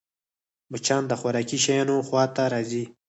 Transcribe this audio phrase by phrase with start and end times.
[0.71, 2.83] مچان د خوراکي شيانو خوا ته راځي